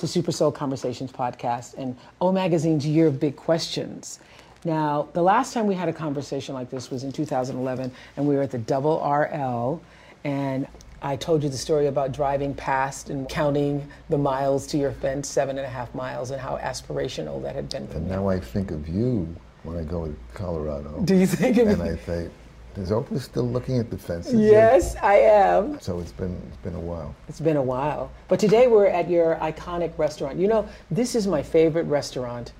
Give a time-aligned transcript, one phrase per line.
[0.00, 4.18] to Super Soul Conversations podcast and O Magazine's Year of Big Questions.
[4.64, 8.34] Now, the last time we had a conversation like this was in 2011, and we
[8.34, 9.82] were at the Double RL,
[10.24, 10.66] and
[11.02, 15.28] I told you the story about driving past and counting the miles to your fence,
[15.28, 18.10] seven and a half miles, and how aspirational that had been for and me.
[18.12, 19.34] now I think of you
[19.64, 21.00] when I go to Colorado.
[21.04, 21.72] Do you think of me?
[21.74, 21.82] And?
[21.82, 22.32] I think,
[22.76, 24.34] is Oprah still looking at the fences?
[24.34, 25.80] Yes, I am.
[25.80, 27.14] So it's been it's been a while.
[27.28, 28.10] It's been a while.
[28.28, 30.38] But today we're at your iconic restaurant.
[30.38, 32.52] You know, this is my favorite restaurant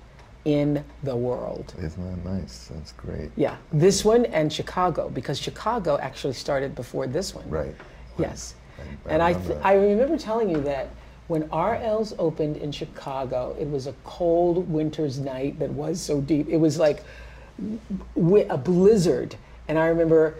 [0.45, 1.73] in the world.
[1.77, 2.69] Isn't that nice?
[2.73, 3.29] That's great.
[3.35, 7.47] Yeah, this one and Chicago, because Chicago actually started before this one.
[7.49, 7.75] Right.
[8.17, 8.55] Yes.
[8.55, 10.89] I- I And I, remember I remember telling you that
[11.27, 16.49] when RL's opened in Chicago, it was a cold winter's night that was so deep.
[16.49, 17.03] It was like
[18.49, 19.35] a blizzard.
[19.71, 20.35] And I remember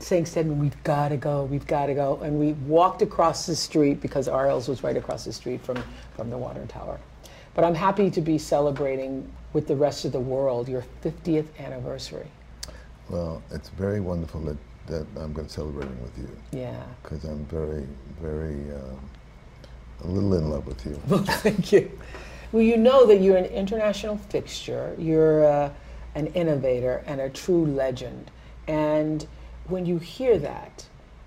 [0.00, 2.18] saying, Stedman, we've got to go, we've got to go.
[2.20, 5.80] And we walked across the street because RL's was right across the street from,
[6.16, 6.98] from the Water Tower.
[7.54, 12.26] But I'm happy to be celebrating with the rest of the world your 50th anniversary.
[13.08, 14.56] Well, it's very wonderful that,
[14.88, 16.82] that I'm going to celebrating with you Yeah.
[17.04, 17.86] because I'm very,
[18.20, 18.96] very, uh,
[20.02, 21.00] a little in love with you.
[21.08, 21.88] Well, Thank you.
[22.50, 25.70] Well, you know that you're an international fixture, you're uh,
[26.16, 28.32] an innovator, and a true legend.
[28.66, 29.26] And
[29.66, 30.86] when you hear that,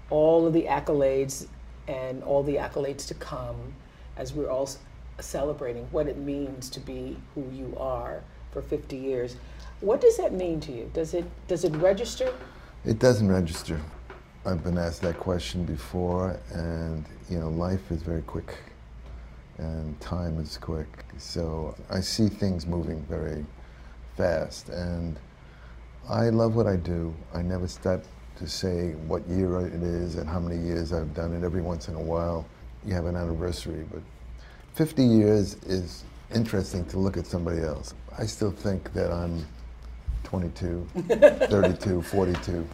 [0.10, 1.48] all of the accolades
[1.88, 3.74] and all the accolades to come,
[4.18, 4.70] as we're all
[5.20, 9.38] celebrating what it means to be who you are for 50 years,
[9.82, 10.90] what does that mean to you?
[10.94, 12.34] Does it does it register?
[12.86, 13.80] It doesn't register.
[14.46, 18.56] I've been asked that question before, and you know, life is very quick,
[19.58, 20.88] and time is quick.
[21.18, 23.46] So I see things moving very
[24.16, 25.18] fast, and
[26.10, 27.14] I love what I do.
[27.34, 28.02] I never stop
[28.38, 31.44] to say what year it is and how many years I've done it.
[31.44, 32.46] Every once in a while,
[32.86, 34.02] you have an anniversary, but
[34.74, 37.94] 50 years is interesting to look at somebody else.
[38.18, 39.46] I still think that I'm
[40.24, 42.68] 22, 32, 42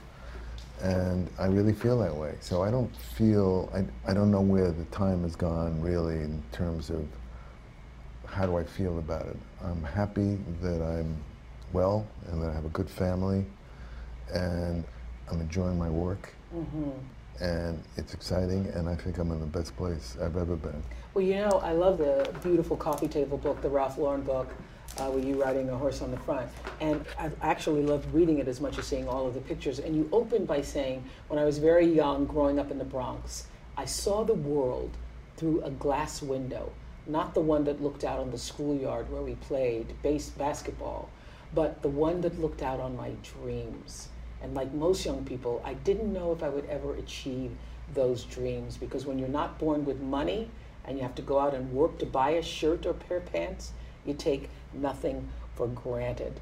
[0.81, 2.34] and I really feel that way.
[2.41, 6.41] So I don't feel I, I don't know where the time has gone really in
[6.52, 7.06] terms of
[8.25, 9.38] how do I feel about it.
[9.64, 11.16] I'm happy that I'm
[11.74, 13.46] well and that I have a good family,
[14.34, 14.84] and
[15.30, 16.34] I'm enjoying my work,
[17.40, 20.82] and it's exciting, and I think I'm in the best place I've ever been.
[21.14, 24.50] Well, you know, I love the beautiful coffee table book, the Ralph Lauren book,
[25.00, 26.50] uh, with you riding a horse on the front.
[26.80, 29.80] And I've actually loved reading it as much as seeing all of the pictures.
[29.80, 33.48] And you open by saying, when I was very young, growing up in the Bronx,
[33.78, 34.92] I saw the world
[35.38, 36.72] through a glass window,
[37.08, 41.09] not the one that looked out on the schoolyard where we played base basketball,
[41.53, 43.11] but the one that looked out on my
[43.41, 44.09] dreams.
[44.41, 47.52] And like most young people, I didn't know if I would ever achieve
[47.93, 50.49] those dreams because when you're not born with money
[50.85, 53.26] and you have to go out and work to buy a shirt or pair of
[53.31, 53.72] pants,
[54.05, 56.40] you take nothing for granted.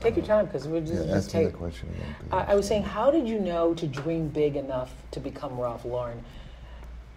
[0.00, 1.52] Take your time because we're just, Yeah, just ask take.
[1.52, 2.14] the question again.
[2.30, 5.84] I, I was saying, how did you know to dream big enough to become Ralph
[5.84, 6.22] Lauren?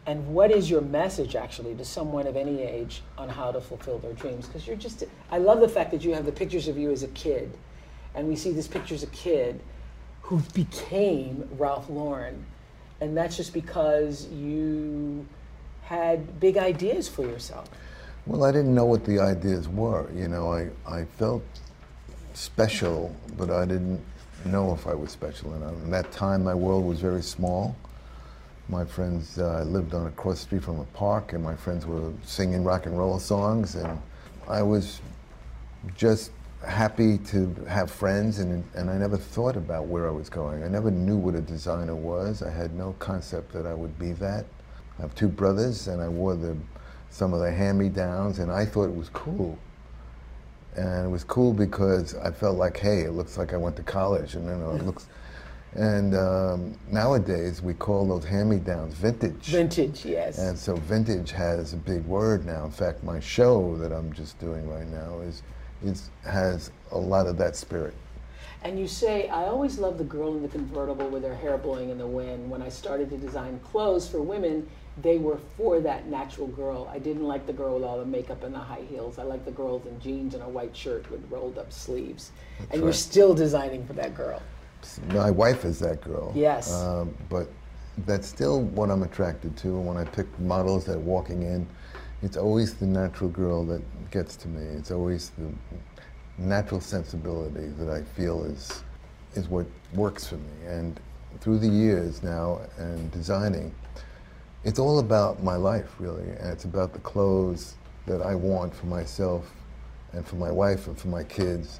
[0.09, 3.99] And what is your message actually to someone of any age on how to fulfill
[3.99, 4.47] their dreams?
[4.47, 7.03] Because you're just, I love the fact that you have the pictures of you as
[7.03, 7.55] a kid.
[8.15, 9.59] And we see these pictures of a kid
[10.23, 12.43] who became Ralph Lauren.
[13.01, 15.27] And that's just because you
[15.83, 17.69] had big ideas for yourself.
[18.25, 20.09] Well, I didn't know what the ideas were.
[20.11, 21.43] You know, I, I felt
[22.33, 24.03] special, but I didn't
[24.45, 25.73] know if I was special enough.
[25.73, 27.75] In that time, my world was very small.
[28.69, 32.13] My friends uh, lived on a cross street from a park, and my friends were
[32.23, 33.99] singing rock and roll songs, and
[34.47, 35.01] I was
[35.95, 36.29] just
[36.63, 40.63] happy to have friends, and, and I never thought about where I was going.
[40.63, 42.43] I never knew what a designer was.
[42.43, 44.45] I had no concept that I would be that.
[44.99, 46.55] I have two brothers, and I wore the,
[47.09, 49.57] some of the hand-me-downs, and I thought it was cool.
[50.75, 53.83] And it was cool because I felt like, hey, it looks like I went to
[53.83, 55.07] college, and you know, it looks.
[55.73, 59.45] And um, nowadays, we call those hand-me-downs vintage.
[59.45, 60.39] Vintage, yes.
[60.39, 62.65] And so vintage has a big word now.
[62.65, 65.43] In fact, my show that I'm just doing right now is,
[65.83, 67.93] is has a lot of that spirit.
[68.63, 71.91] And you say, I always loved the girl in the convertible with her hair blowing
[71.91, 72.49] in the wind.
[72.49, 74.67] When I started to design clothes for women,
[75.01, 76.89] they were for that natural girl.
[76.91, 79.17] I didn't like the girl with all the makeup and the high heels.
[79.17, 82.31] I like the girls in jeans and a white shirt with rolled up sleeves.
[82.57, 82.87] That's and right.
[82.87, 84.41] you're still designing for that girl.
[85.07, 86.31] My wife is that girl.
[86.35, 86.73] Yes.
[86.73, 87.47] Um, but
[88.05, 89.67] that's still what I'm attracted to.
[89.67, 91.67] And when I pick models that are walking in,
[92.21, 93.81] it's always the natural girl that
[94.11, 94.63] gets to me.
[94.77, 95.51] It's always the
[96.37, 98.83] natural sensibility that I feel is
[99.35, 100.65] is what works for me.
[100.65, 100.99] And
[101.39, 103.73] through the years now and designing,
[104.63, 107.75] it's all about my life really, and it's about the clothes
[108.07, 109.51] that I want for myself
[110.13, 111.79] and for my wife and for my kids.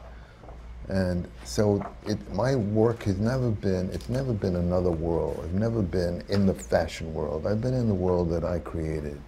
[0.90, 5.40] And so it, my work has never been, it's never been another world.
[5.44, 7.46] I've never been in the fashion world.
[7.46, 9.22] I've been in the world that I created.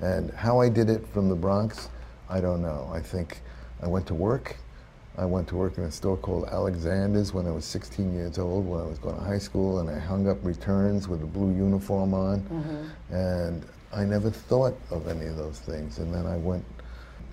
[0.00, 1.88] And how I did it from the Bronx,
[2.28, 2.90] I don't know.
[2.92, 3.40] I think
[3.82, 4.56] I went to work.
[5.16, 8.66] I went to work in a store called Alexander's when I was 16 years old,
[8.66, 11.54] when I was going to high school, and I hung up returns with a blue
[11.54, 12.40] uniform on.
[12.40, 13.14] Mm-hmm.
[13.14, 15.98] And I never thought of any of those things.
[15.98, 16.64] And then I went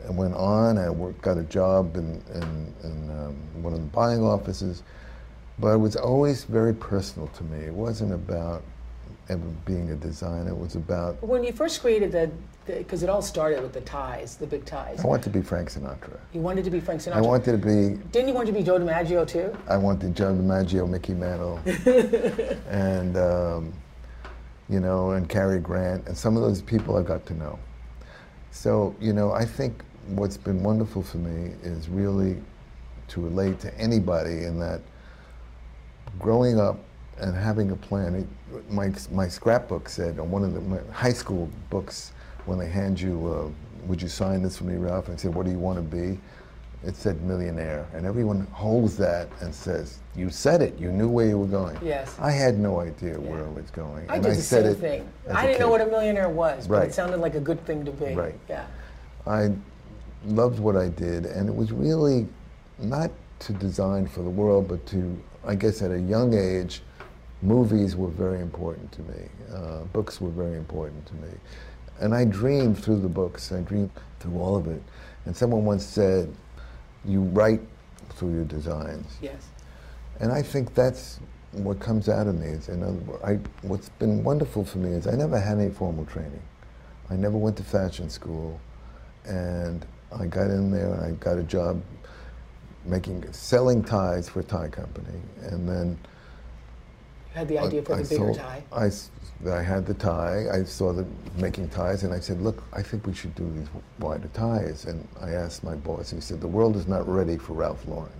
[0.08, 0.78] I went on.
[0.78, 4.84] I worked, got a job in, in, in um, one of the buying offices,
[5.60, 7.66] but it was always very personal to me.
[7.66, 8.64] It wasn't about
[9.30, 10.50] ever being a designer.
[10.50, 12.32] It was about When you first created the,
[12.66, 15.00] because it all started with the ties, the big ties.
[15.04, 16.20] I wanted to be Frank Sinatra.
[16.34, 17.16] You wanted to be Frank Sinatra.
[17.16, 18.02] I wanted to be.
[18.12, 19.56] Didn't you want to be Joe DiMaggio too?
[19.68, 21.60] I wanted Joe DiMaggio, Mickey Mantle,
[22.70, 23.74] and um,
[24.68, 27.58] you know, and Cary Grant, and some of those people I got to know.
[28.52, 32.38] So you know, I think what's been wonderful for me is really
[33.10, 34.82] to relate to anybody in that
[36.20, 36.78] growing up
[37.20, 38.16] and having a plan.
[38.16, 42.12] It, my, my scrapbook said on one of the my high school books,
[42.46, 45.08] when they hand you, uh, would you sign this for me, Ralph?
[45.08, 46.20] And I said, what do you want to be?
[46.86, 47.86] It said millionaire.
[47.94, 50.80] And everyone holds that and says, you said it.
[50.80, 51.78] You knew where you were going.
[51.84, 52.16] Yes.
[52.20, 54.10] I had no idea where I was going.
[54.10, 55.10] I and did I the said same it thing.
[55.34, 56.88] I didn't know what a millionaire was, but Right.
[56.88, 58.14] it sounded like a good thing to be.
[58.16, 58.36] Right.
[58.48, 58.66] Yeah.
[59.28, 59.52] I
[60.26, 62.28] loved what I did, and it was really
[62.78, 66.82] not to design for the world, but to, I guess at a young age,
[67.42, 69.30] movies were very important to me.
[69.54, 71.30] Uh, books were very important to me.
[72.02, 74.82] And I dreamed through the books, I dreamed through all of it.
[75.26, 76.34] And someone once said,
[77.06, 77.62] you write
[78.10, 79.18] through your designs.
[79.22, 79.48] Yes.
[80.20, 81.20] And I think that's
[81.52, 82.48] what comes out of me.
[82.48, 85.70] Is in other words, I, what's been wonderful for me is I never had any
[85.70, 86.42] formal training.
[87.10, 88.60] I never went to fashion school,
[89.26, 89.86] and
[90.18, 91.82] I got in there and I got a job
[92.86, 95.98] making selling ties for a tie company, and then
[97.34, 98.64] You had the idea for I the bigger sold- tie.
[98.72, 98.92] I,
[99.52, 100.46] I had the tie.
[100.52, 103.68] I saw them making ties, and I said, "Look, I think we should do these
[104.00, 106.10] wider ties." And I asked my boss.
[106.10, 108.12] He said, "The world is not ready for Ralph Lauren."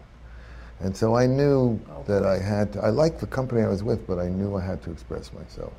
[0.82, 2.04] And so I knew Oh.
[2.06, 2.82] that I had to.
[2.84, 5.74] I liked the company I was with, but I knew I had to express myself.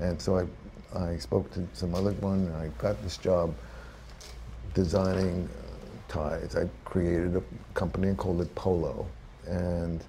[0.00, 0.46] And so I,
[0.98, 3.54] I spoke to some other one, and I got this job
[4.78, 6.54] designing uh, ties.
[6.54, 7.42] I created a
[7.74, 9.06] company and called it Polo,
[9.44, 10.04] and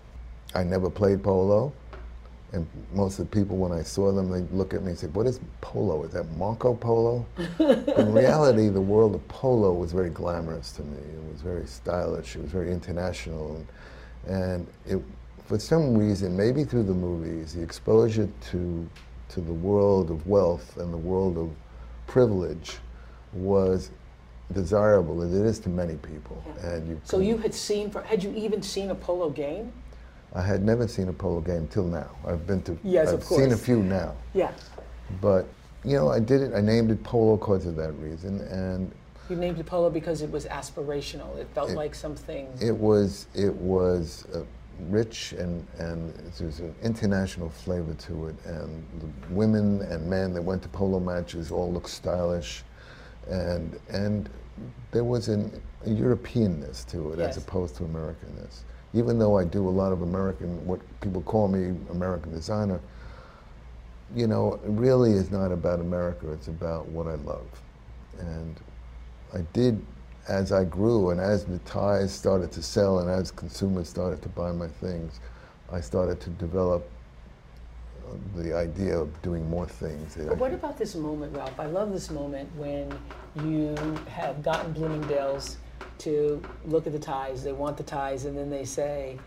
[0.53, 1.73] I never played polo.
[2.51, 5.07] And most of the people, when I saw them, they look at me and say,
[5.07, 6.03] "What is polo?
[6.03, 7.25] Is that Marco Polo?"
[7.97, 10.97] In reality, the world of polo was very glamorous to me.
[10.97, 12.35] It was very stylish.
[12.35, 13.67] It was very international, and,
[14.35, 15.01] and it,
[15.47, 18.87] for some reason, maybe through the movies, the exposure to
[19.29, 21.49] to the world of wealth and the world of
[22.07, 22.77] privilege
[23.33, 23.91] was
[24.53, 26.43] desirable as it is to many people.
[26.63, 29.71] And you So you had seen, for, had you even seen a polo game?
[30.33, 32.09] I had never seen a polo game till now.
[32.25, 32.77] I've been to.
[32.83, 34.51] Yes, I've seen a few now, Yeah.
[35.21, 35.47] but
[35.83, 36.53] you know, I did it.
[36.53, 38.91] I named it polo because of that reason, and
[39.29, 41.35] You named it polo because it was aspirational.
[41.37, 42.47] It felt It- like something.
[42.61, 44.41] it was it was uh,
[44.89, 50.43] rich and and there's an international flavor to it, and the women and men that
[50.43, 52.63] went to polo matches all looked stylish,
[53.29, 54.29] and and
[54.91, 57.37] there was an, a Europeanness to it Yes.
[57.37, 58.61] as opposed to Americanness.
[58.93, 62.79] Even though I do a lot of American, what people call me American designer,
[64.15, 66.31] you know, it really is not about America.
[66.31, 67.45] It's about what I love.
[68.19, 68.55] And
[69.33, 69.85] I did,
[70.27, 74.29] as I grew and as the ties started to sell and as consumers started to
[74.29, 75.19] buy my things,
[75.71, 76.89] I started to develop
[78.35, 80.15] the idea of doing more things.
[80.15, 81.59] But what about this moment, Ralph?
[81.59, 82.93] I love this moment when
[83.45, 83.75] you
[84.09, 85.57] have gotten Bloomingdale's
[85.99, 87.43] to look at the ties.
[87.43, 89.17] They want the ties, and then they say,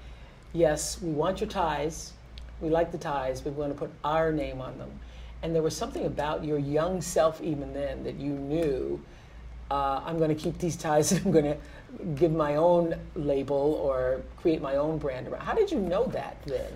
[0.52, 2.12] "Yes, we want your ties.
[2.60, 4.90] We like the ties, but we want to put our name on them."
[5.42, 9.00] And there was something about your young self, even then, that you knew.
[9.70, 11.56] Uh, I'm going to keep these ties, and I'm going to
[12.14, 15.28] give my own label or create my own brand.
[15.28, 15.42] around.
[15.42, 16.72] How did you know that then?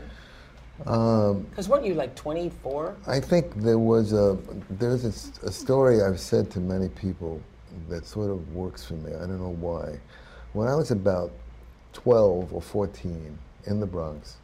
[0.84, 2.96] Um, because weren't you like 24?
[3.06, 4.36] I think there was a
[4.68, 7.40] there's a, a story I've said to many people
[7.88, 9.14] that sort of works for me.
[9.14, 9.98] I don't know why.
[10.52, 11.32] When I was about
[11.92, 14.36] 12 or 14 in the Bronx,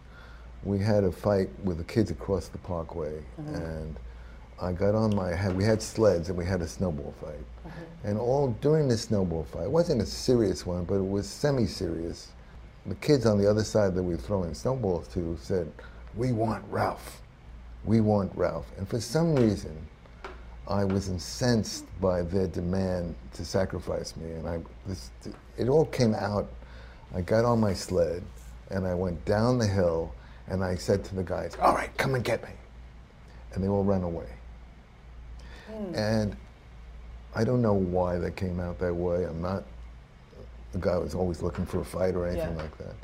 [0.64, 3.58] we had a fight with the kids across the Parkway, uh-huh.
[3.58, 3.96] and
[4.60, 7.80] I got on my had we had sleds and we had a snowball fight, uh-huh.
[8.04, 12.28] and all during the snowball fight, it wasn't a serious one, but it was semi-serious.
[12.86, 15.70] The kids on the other side that we were throwing snowballs to said,
[16.16, 17.19] "We want Ralph."
[17.85, 18.71] we want Ralph.
[18.78, 19.76] And for some reason,
[20.69, 24.31] I was incensed by their demand to sacrifice me.
[24.31, 25.11] And I, this,
[25.59, 26.49] it all came out.
[27.14, 28.23] I got on my sled
[28.71, 30.14] and I went down the hill
[30.47, 32.50] and I said to the guys, all right, come and get me.
[33.52, 34.28] And they all ran away.
[35.66, 35.95] Hmm.
[35.95, 36.37] And
[37.35, 39.25] I don't know why that came out that way.
[39.25, 39.64] I'm not
[40.73, 42.62] the guy was always looking for a fight or anything Yeah.
[42.62, 42.95] like that.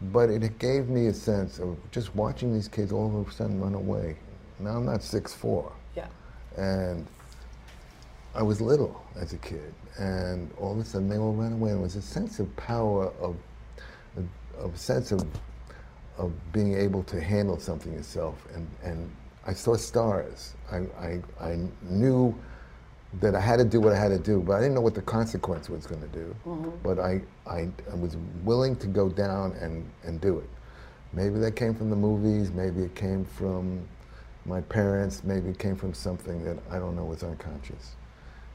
[0.00, 3.60] But it gave me a sense of just watching these kids all of a sudden
[3.60, 4.16] run away.
[4.60, 6.06] Now I'm not 6'4", Yeah.
[6.56, 7.06] and
[8.34, 11.70] I was little as a kid, and all of a sudden they all ran away.
[11.70, 13.36] And it was a sense of power, of
[14.58, 15.26] of a sense of
[16.18, 18.34] of being able to handle something yourself.
[18.54, 19.10] And, and
[19.46, 20.54] I saw stars.
[20.70, 22.34] I, I, I knew
[23.14, 24.94] that I had to do what I had to do, but I didn't know what
[24.94, 26.36] the consequence was going to do.
[26.46, 26.70] Mm-hmm.
[26.82, 30.48] But I, I, I was willing to go down and, and do it.
[31.12, 33.80] Maybe that came from the movies, maybe it came from
[34.44, 37.96] my parents, maybe it came from something that I don't know was unconscious.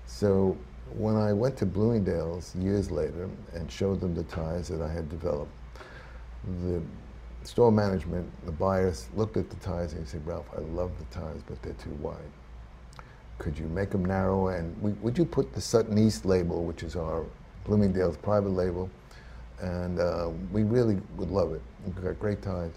[0.06, 0.56] So
[0.96, 5.10] when I went to Bloomingdale's years later and showed them the ties that I had
[5.10, 5.52] developed,
[6.64, 6.82] the
[7.44, 11.06] store management, the buyers looked at the ties and they said, Ralph, I love the
[11.06, 12.18] ties, but they're too wide.
[13.40, 14.56] Could you make them narrower?
[14.56, 17.26] And we, would you put the Sutton East label, which is our
[17.66, 18.90] Bloomingdale's private label?
[19.62, 21.62] And uh, we really would love it.
[21.86, 22.72] We've got great ties.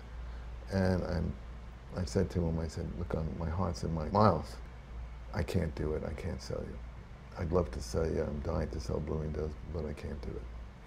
[0.73, 1.33] And I'm,
[1.97, 4.57] I said to him, I said, look, on my heart's in my mouth.
[5.35, 6.03] I can't do it.
[6.07, 6.79] I can't sell you.
[7.39, 8.23] I'd love to sell you.
[8.23, 10.43] I'm dying to sell Bloomingdale's, but I can't do it.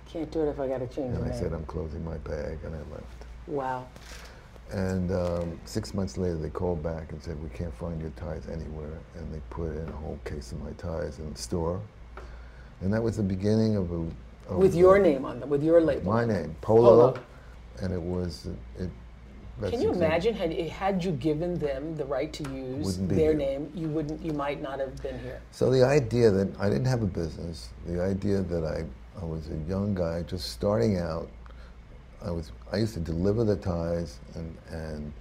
[0.07, 1.37] I Can't do it if I got to change And I name.
[1.39, 3.25] said, I'm closing my bag, and I left.
[3.47, 3.85] wow.
[4.71, 8.47] And um, six months later, they called back and said, we can't find your ties
[8.47, 8.99] anywhere.
[9.15, 11.81] And they put in a whole case of my ties in the store.
[12.81, 14.05] And that was the beginning of a...
[14.47, 16.11] Of With your name on them, with your label.
[16.11, 17.11] My name, Polo.
[17.11, 17.23] Polo.
[17.81, 18.47] And it was...
[18.77, 18.89] It,
[19.69, 23.33] Can you imagine had had you given them the right to use their here.
[23.33, 25.41] name, you wouldn't, you might not have been here.
[25.51, 28.85] So the idea that I didn't have a business, the idea that I,
[29.21, 31.29] I was a young guy just starting out,
[32.25, 35.13] I was I used to deliver the ties and, and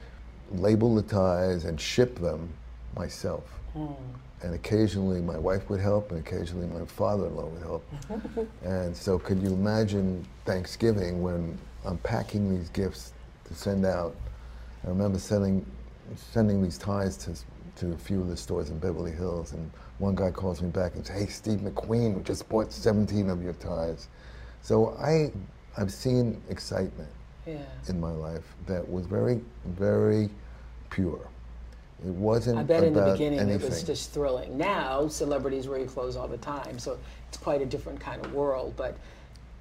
[0.52, 2.52] label the ties and ship them
[2.96, 3.44] myself.
[3.72, 3.92] Hmm.
[4.42, 8.48] And occasionally my wife would help, and occasionally my father-in-law would help.
[8.64, 13.12] and so, could you imagine Thanksgiving when I'm packing these gifts
[13.46, 14.14] to send out?
[14.84, 15.66] I remember sending
[16.14, 17.34] sending these ties to
[17.80, 20.94] to a few of the stores in Beverly Hills, and one guy calls me back
[20.94, 24.08] and says, "Hey, Steve McQueen we just bought 17 of your ties."
[24.62, 25.32] So I
[25.78, 27.08] I've seen excitement
[27.46, 27.62] Yeah.
[27.88, 30.28] in my life that was very very
[30.90, 31.20] pure.
[32.06, 33.60] It wasn't I bet in the about beginning anything.
[33.66, 34.56] it was just thrilling.
[34.58, 38.32] Now celebrities wear your clothes all the time, so it's quite a different kind of
[38.32, 38.74] world.
[38.76, 38.96] But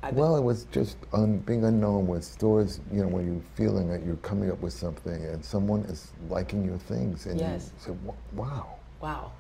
[0.03, 3.87] I Well, it was just un, being unknown with stores, you know, when you're feeling
[3.89, 7.71] that you're coming up with something and someone is liking your things and Yes.
[7.87, 7.99] you say,
[8.33, 8.75] wow.
[9.01, 9.31] wow.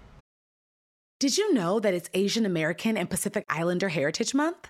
[1.19, 4.69] Did you know that it's Asian American and Pacific Islander Heritage Month?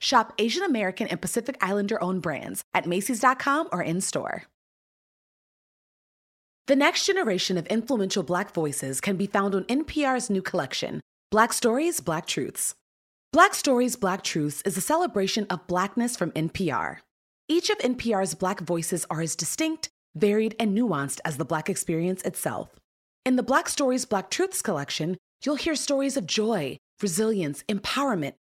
[0.00, 4.44] Shop Asian American and Pacific Islander owned brands at Macy's.com or in store.
[6.68, 11.00] The next generation of influential Black voices can be found on NPR's new collection,
[11.30, 12.74] Black Stories, Black Truths.
[13.32, 16.98] Black Stories, Black Truths is a celebration of Blackness from NPR.
[17.48, 22.22] Each of NPR's Black voices are as distinct, varied, and nuanced as the Black experience
[22.22, 22.68] itself.
[23.24, 28.34] In the Black Stories, Black Truths collection, you'll hear stories of joy, resilience, empowerment,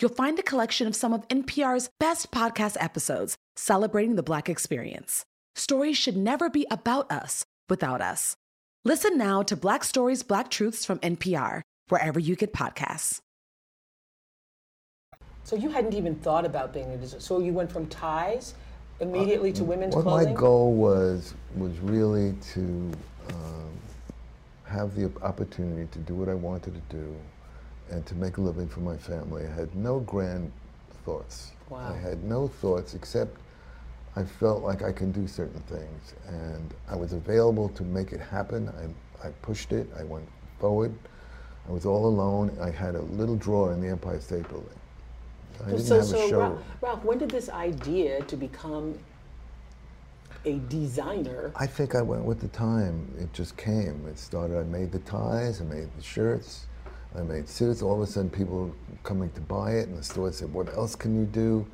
[0.00, 5.24] you'll find a collection of some of NPR's best podcast episodes celebrating the Black experience.
[5.54, 8.36] Stories should never be about us without us.
[8.84, 13.20] Listen now to Black Stories, Black Truths from NPR, wherever you get podcasts.
[15.44, 17.20] So you hadn't even thought about being a designer.
[17.20, 18.54] So you went from ties
[19.00, 20.34] immediately to women's What clothing?
[20.34, 22.92] my goal was was really to
[23.30, 23.70] um,
[24.64, 27.16] have the opportunity to do what I wanted to do
[27.90, 29.44] and to make a living for my family.
[29.44, 30.50] I had no grand
[31.04, 31.52] thoughts.
[31.68, 31.92] Wow.
[31.92, 33.36] I had no thoughts except
[34.16, 38.20] I felt like I can do certain things, and I was available to make it
[38.20, 38.68] happen.
[39.22, 39.88] I, I pushed it.
[39.98, 40.28] I went
[40.58, 40.92] forward.
[41.68, 42.56] I was all alone.
[42.60, 44.68] I had a little drawer in the Empire State Building.
[45.64, 46.40] I didn't so, have a so show.
[46.40, 48.98] Ralph, Ralph, when did this idea to become
[50.44, 51.52] a designer?
[51.54, 53.14] I think I went with the time.
[53.18, 54.06] It just came.
[54.08, 54.58] It started.
[54.58, 55.60] I made the ties.
[55.60, 56.66] I made the shirts.
[57.16, 57.82] I made suits.
[57.82, 60.94] All of a sudden, people coming to buy it, and the store said, "What else
[60.94, 61.66] can you do?"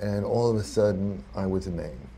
[0.00, 2.08] And all of a sudden, I was a name.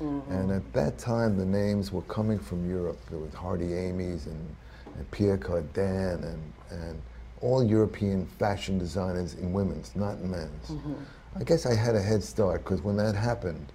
[0.00, 0.32] Mm-hmm.
[0.32, 2.98] And at that time, the names were coming from Europe.
[3.10, 4.56] There was Hardy Amies and,
[4.96, 7.02] and Pierre Cardin and, and
[7.40, 10.68] all European fashion designers in women's, not in men's.
[10.68, 10.94] Mm-hmm.
[11.36, 13.72] I guess I had a head start because when that happened,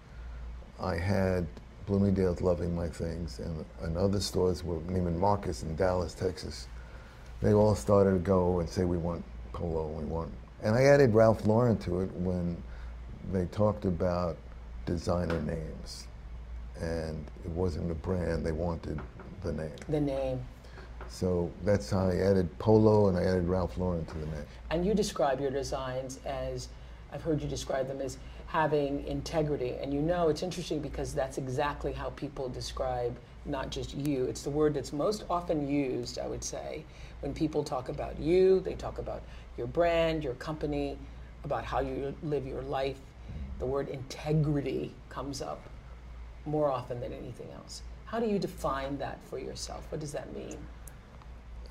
[0.80, 1.46] I had
[1.86, 6.68] Bloomingdale's loving my things, and, and other stores were Neiman Marcus in Dallas, Texas.
[7.44, 10.32] They all started to go and say, we want polo, we want.
[10.62, 12.56] And I added Ralph Lauren to it when
[13.34, 14.38] they talked about
[14.86, 16.08] designer names.
[16.80, 18.98] And it wasn't a brand, they wanted
[19.44, 19.76] the name.
[19.90, 20.42] The name.
[21.10, 24.46] So that's how I added polo and I added Ralph Lauren to the name.
[24.70, 26.70] And you describe your designs as,
[27.12, 29.76] I've heard you describe them as having integrity.
[29.82, 34.24] And you know, it's interesting because that's exactly how people describe not just you.
[34.26, 36.86] It's the word that's most often used, I would say,
[37.24, 39.22] when people talk about you, they talk about
[39.58, 40.98] your brand, your company,
[41.46, 42.98] about how you live your life.
[43.60, 45.62] The word integrity comes up
[46.46, 47.82] more often than anything else.
[48.04, 49.86] How do you define that for yourself?
[49.90, 50.58] What does that mean?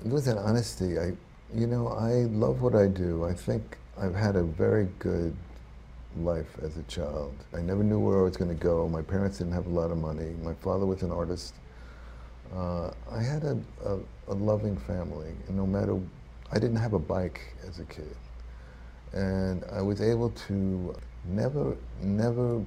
[0.03, 1.13] With an honesty, I,
[1.53, 3.23] you know, I love what I do.
[3.23, 5.35] I think I've had a very good
[6.17, 7.35] life as a child.
[7.55, 8.89] I never knew where I was going to go.
[8.89, 10.33] My parents didn't have a lot of money.
[10.41, 11.53] My father was an artist.
[12.55, 15.97] Uh, I had a, a, a loving family, and no matter,
[16.51, 18.15] I didn't have a bike as a kid.
[19.13, 22.61] And I was able to never, never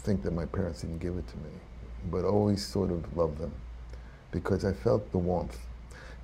[0.00, 1.50] think that my parents didn't give it to me,
[2.10, 3.52] but always sort of love them
[4.30, 5.58] because I felt the warmth.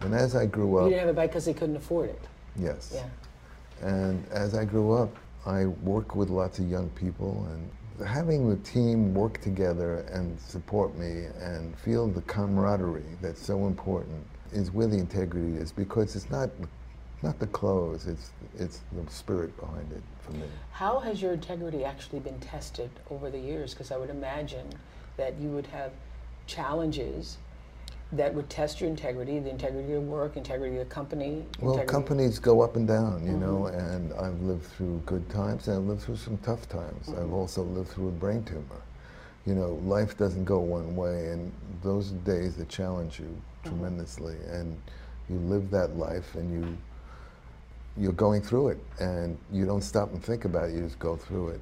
[0.01, 0.85] And as I grew up.
[0.85, 2.23] You didn't have a bike because they couldn't afford it.
[2.57, 2.93] yes.
[2.95, 3.07] Yeah.
[3.87, 5.15] And as I grew up,
[5.47, 7.71] I worked with lots of young people, and
[8.07, 14.25] having the team work together and support me and feel the camaraderie that's so important
[14.53, 16.51] is where the integrity is because it's not
[17.23, 20.45] not the clothes, it's it's the spirit behind it for me.
[20.71, 23.75] How has your integrity actually been tested over the years?
[23.75, 24.69] Because I would imagine
[25.17, 25.93] that you would have
[26.47, 27.39] challenges
[28.13, 31.45] that would test your integrity, the integrity of your work, integrity of the company.
[31.61, 33.79] Well, integrity- companies go up and down, you know, mm-hmm.
[33.79, 37.09] and I've lived through good times and I've lived through some tough times.
[37.09, 37.35] I've mm-hmm.
[37.35, 38.83] also lived through a brain tumor.
[39.45, 43.69] You know, life doesn't go one way, and those are days that challenge you mm-hmm.
[43.69, 44.79] tremendously, and
[45.31, 46.77] you live that life, and you
[47.97, 50.75] you're going through it, and you don't stop and think about it.
[50.75, 51.61] You just go through it.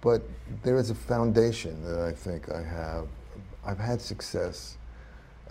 [0.00, 0.22] But
[0.62, 3.06] there is a foundation that I think I have.
[3.64, 4.78] I've had success.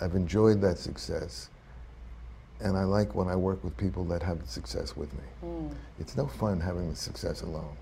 [0.01, 1.49] I've enjoyed that success.
[2.61, 5.23] And I like when I work with people that have the success with me.
[5.41, 5.67] Hmm.
[5.99, 7.75] It's no fun having the success alone.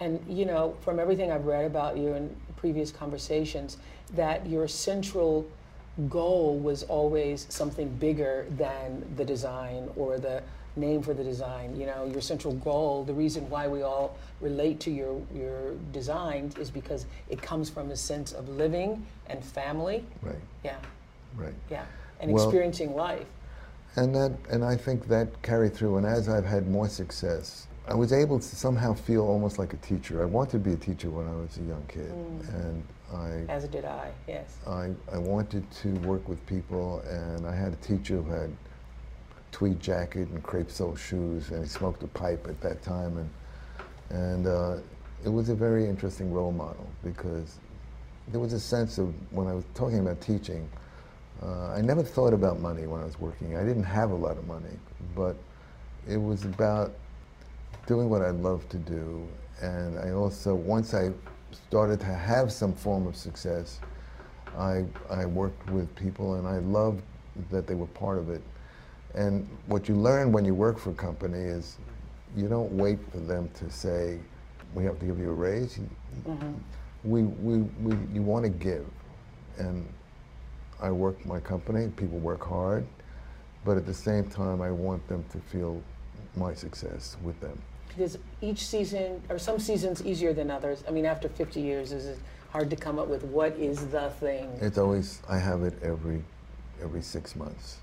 [0.00, 3.78] And you know, from everything I've read about you in previous conversations,
[4.14, 5.48] that your central
[6.08, 10.42] goal was always something bigger than the design or the
[10.78, 11.76] name for the design.
[11.78, 16.52] You know, your central goal, the reason why we all relate to your your design
[16.58, 20.04] is because it comes from a sense of living and family.
[20.22, 20.36] Right.
[20.64, 20.76] Yeah.
[21.36, 21.54] Right.
[21.70, 21.84] Yeah.
[22.20, 23.26] And Well- experiencing life.
[23.96, 25.96] And that, and I think that carried through.
[25.96, 29.78] And as I've had more success, I was able to somehow feel almost like a
[29.78, 30.22] teacher.
[30.22, 32.54] I wanted to be a teacher when I was a young kid, mm.
[32.54, 34.10] and I, As did I.
[34.28, 34.58] Yes.
[34.66, 37.00] I, I wanted to work with people.
[37.08, 38.50] And I had a teacher who had
[39.52, 43.30] tweed jacket and crepe sole shoes, and he smoked a pipe at that time, and
[44.10, 44.76] and uh,
[45.24, 47.58] it was a very interesting role model because
[48.28, 50.68] there was a sense of when I was talking about teaching.
[51.42, 53.56] Uh, I never thought about money when I was working.
[53.56, 54.76] I didn't have a lot of money,
[55.14, 55.36] but
[56.08, 56.92] it was about
[57.86, 59.26] doing what I love to do.
[59.60, 61.10] And I also, once I
[61.68, 63.80] started to have some form of success,
[64.56, 67.02] I, I worked with people and I loved
[67.50, 68.42] that they were part of it.
[69.14, 71.78] And what you learn when you work for a company is
[72.36, 74.18] you don't wait for them to say,
[74.74, 75.78] we have to give you a raise.
[75.78, 75.90] You-
[76.26, 76.52] mm-hmm.
[77.04, 78.86] We, we, we, you want to give.
[79.58, 79.86] And
[80.80, 82.86] I work my company, people work hard,
[83.64, 85.82] but at the same time, I want them to feel
[86.36, 87.60] my success with them.
[87.96, 90.84] Does each season, or some seasons easier than others?
[90.86, 92.18] I mean, after 50 years, is it
[92.50, 94.50] hard to come up with what is the thing?
[94.60, 96.22] It's always, I have it every,
[96.82, 97.78] every six months.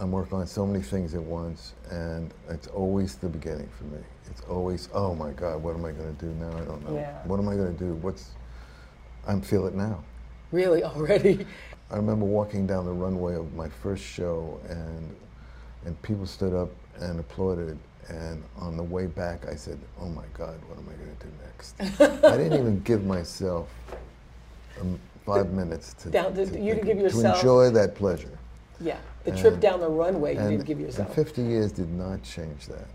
[0.00, 3.98] I'm working on so many things at once, and it's always the beginning for me.
[4.30, 6.48] It's always, oh my God, what am I going to do now?
[6.56, 6.94] I don't know.
[6.96, 7.18] Yeah.
[7.26, 7.92] What am I going to do?
[7.96, 8.30] What's,
[9.28, 10.02] I'm feel it now.
[10.52, 11.46] Really, already?
[11.90, 15.14] I remember walking down the runway of my first show, and
[15.84, 17.78] and people stood up and applauded.
[18.08, 21.26] And on the way back, I said, "Oh my God, what am I going to
[21.26, 23.68] do next?" I didn't even give myself
[24.80, 28.36] um, five minutes to, Down- you didn't give yourself- to enjoy that pleasure.
[28.80, 28.98] Yeah.
[29.24, 31.14] The trip down the runway, you and, didn't give and yourself.
[31.14, 32.86] 50 years did not change that.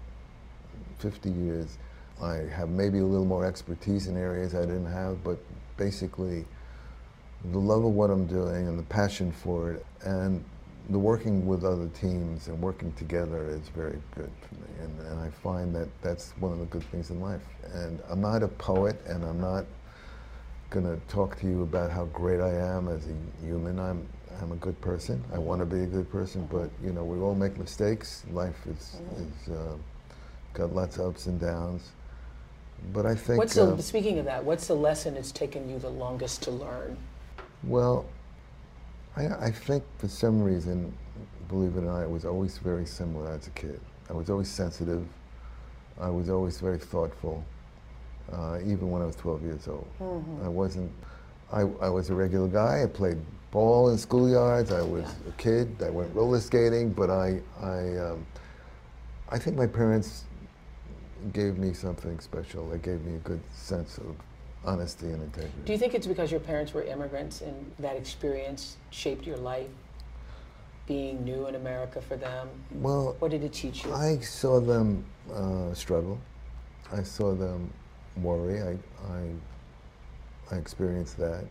[0.99, 1.77] 50 years,
[2.21, 5.37] I have maybe a little more expertise in areas I didn't have, but
[5.77, 6.45] basically,
[7.51, 10.43] the love of what I'm doing and the passion for it, and
[10.89, 14.83] the working with other teams and working together is very good for me.
[14.83, 17.41] And, and I find that that's one of the good things in life.
[17.73, 19.65] And I'm not a poet, and I'm not
[20.69, 23.79] going to talk to you about how great I am as a human.
[23.79, 24.07] I'm
[24.41, 25.23] I'm a good person.
[25.33, 28.23] I want to be a good person, but you know we all make mistakes.
[28.31, 29.75] Life is is uh,
[30.53, 31.91] got lots of ups and downs.
[32.93, 35.79] But I think What's uh, the, speaking of that, what's the lesson it's taken you
[35.79, 36.97] the longest to learn?
[37.63, 38.05] well,
[39.15, 40.93] I, I think for some reason,
[41.47, 43.79] believe it or not, I was always very similar as a kid.
[44.09, 45.05] I was always sensitive.
[45.99, 47.43] I was always very thoughtful,
[48.31, 49.87] uh, even when I was 12 years old.
[50.43, 50.91] I wasn't.
[51.51, 52.83] I, I was a regular guy.
[52.83, 53.17] I played
[53.55, 54.69] ball in schoolyards.
[54.73, 55.81] I was a kid.
[55.81, 58.25] I went roller skating, but I, I, um,
[59.29, 60.25] I think my parents
[61.31, 62.67] gave me something special.
[62.67, 64.13] They gave me a good sense of
[64.65, 65.61] honesty and integrity.
[65.63, 69.69] Do you think it's because your parents were immigrants and that experience shaped your life?
[70.85, 72.49] Being new in America for them?
[72.73, 73.93] well, What did it teach you?
[73.93, 76.19] I saw them uh, struggle.
[76.91, 77.71] I saw them
[78.17, 78.61] worry.
[78.61, 78.77] I,
[79.13, 79.21] I,
[80.51, 81.45] I experienced that,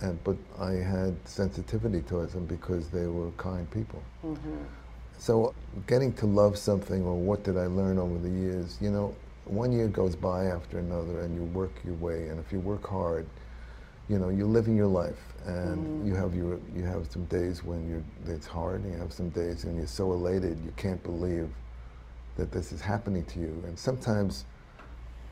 [0.00, 4.02] and but I had sensitivity towards them because they were kind people.
[4.24, 4.56] Mm-hmm.
[5.18, 5.54] So
[5.86, 8.78] getting to love something, or what did I learn over the years?
[8.80, 12.28] You know, one year goes by after another, and you work your way.
[12.28, 13.26] And if you work hard,
[14.08, 16.08] you know, you're living your life, and mm-hmm.
[16.08, 19.30] you have your you have some days when you're it's hard, and you have some
[19.30, 21.48] days when you're so elated you can't believe
[22.36, 23.62] that this is happening to you.
[23.66, 24.44] And sometimes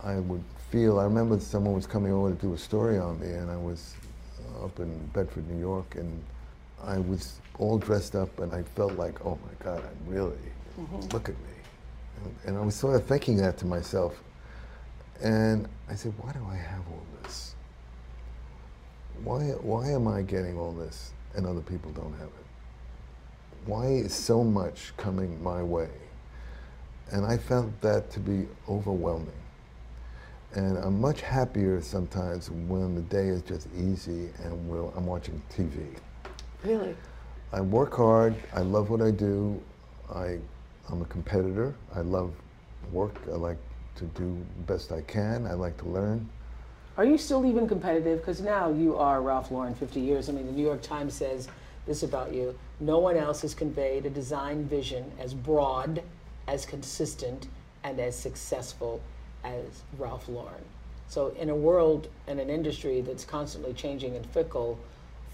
[0.02, 0.98] I would feel.
[0.98, 3.94] I remember someone was coming over to do a story on me, and I was
[4.62, 6.22] up in Bedford, New York, and
[6.82, 10.36] I was all dressed up, and I felt like, oh my God, I'm really
[10.78, 11.00] mm-hmm.
[11.12, 11.54] look at me,
[12.24, 14.20] and, and I was sort of thinking that to myself,
[15.20, 17.54] and I said, why do I have all this?
[19.22, 22.46] Why why am I getting all this and other people don't have it?
[23.66, 25.90] Why is so much coming my way?
[27.12, 29.41] And I found that to be overwhelming.
[30.54, 35.40] And I'm much happier sometimes when the day is just easy and we're, I'm watching
[35.50, 35.96] TV.
[36.62, 36.94] really?
[37.52, 38.34] I work hard.
[38.54, 39.60] I love what I do.
[40.14, 40.38] I,
[40.90, 41.74] I'm a competitor.
[41.94, 42.32] I love
[42.90, 43.14] work.
[43.28, 43.58] I like
[43.96, 45.46] to do the best I can.
[45.46, 46.28] I like to learn.
[46.98, 48.18] Are you still even competitive?
[48.18, 50.28] Because now you are Ralph Lauren 50 years.
[50.28, 51.48] I mean, the New York Times says
[51.86, 52.58] this about you.
[52.80, 56.02] No one else has conveyed a design vision as broad,
[56.46, 57.48] as consistent,
[57.84, 59.00] and as successful
[59.44, 60.64] as Ralph Lauren.
[61.08, 64.78] So, in a world and an industry that's constantly changing and fickle,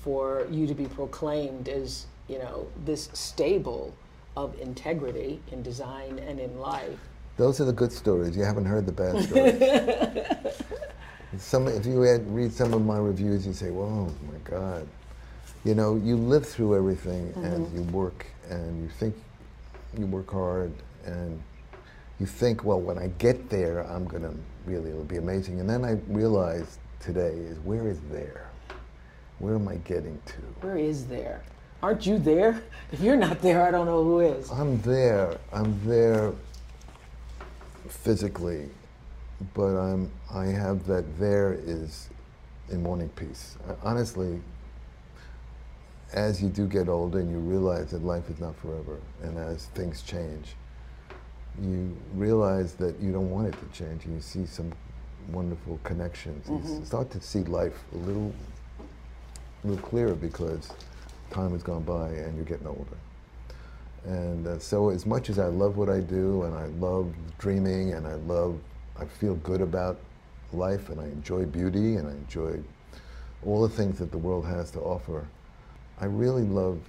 [0.01, 3.95] for you to be proclaimed as, you know, this stable
[4.37, 6.99] of integrity in design and in life.
[7.37, 8.37] Those are the good stories.
[8.37, 10.53] You haven't heard the bad stories.
[11.43, 14.87] some, if you had, read some of my reviews, you say, "Whoa, my God!"
[15.65, 17.77] You know, you live through everything, and mm-hmm.
[17.77, 19.15] you work, and you think
[19.97, 20.73] you work hard,
[21.05, 21.41] and
[22.21, 24.35] you think, "Well, when I get there, I'm gonna
[24.67, 28.49] really it'll be amazing." And then I realized today is where is there?
[29.39, 30.67] Where am I getting to?
[30.67, 31.43] Where is there?
[31.83, 32.63] Aren't you there?
[32.91, 34.51] If you're not there, I don't know who is.
[34.51, 35.37] I'm there.
[35.53, 36.33] I'm there
[37.87, 38.71] physically,
[39.55, 40.11] but I'm.
[40.33, 42.09] I have that there is
[42.71, 43.57] in wanting peace.
[43.69, 44.41] Uh, Honestly,
[46.13, 49.67] as you do get older and you realize that life is not forever, and as
[49.67, 50.55] things change,
[51.63, 54.73] you realize that you don't want it to change, and you see some
[55.33, 56.49] wonderful connections.
[56.49, 58.33] You start to see life a little,
[59.65, 60.71] a little clearer because
[61.31, 62.97] time has gone by and you're getting older.
[64.05, 67.93] And uh, so, as much as I love what I do, and I love dreaming,
[67.95, 68.59] and I love,
[68.99, 69.99] I feel good about
[70.53, 72.61] life, and I enjoy beauty, and I enjoy
[73.45, 75.27] all the things that the world has to offer.
[76.01, 76.81] I really love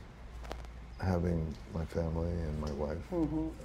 [1.02, 2.98] having my family and my wife.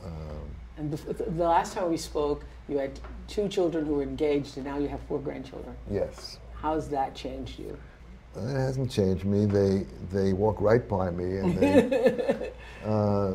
[0.04, 4.66] Um, And the last time we spoke, you had two children who were engaged, and
[4.66, 5.76] now you have four grandchildren.
[5.90, 7.78] yes, How's that changed you?
[8.36, 9.46] it hasn't changed me.
[9.46, 12.50] They they walk right by me, and they.
[12.84, 13.34] uh,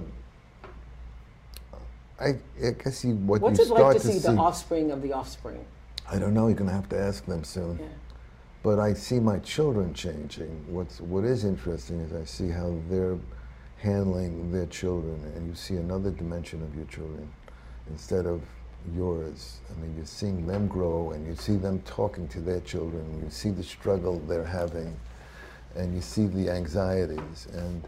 [2.19, 2.27] I,
[2.61, 5.01] I guess you what What's you it start like to, to see, the offspring of
[5.01, 5.65] the offspring?
[6.11, 6.47] I don't know.
[6.47, 7.79] You're going to have to ask them soon.
[7.79, 7.85] Yeah.
[8.61, 10.65] But I see my children changing.
[10.67, 13.17] What's what is interesting is I see how they're
[13.81, 17.29] handling their children, and you see another dimension of your children
[17.89, 18.41] instead of
[18.95, 19.57] yours.
[19.69, 23.01] I mean, you're seeing them grow, and you see them talking to their children.
[23.05, 24.95] And you see the struggle they're having,
[25.75, 27.83] and you see the anxieties and.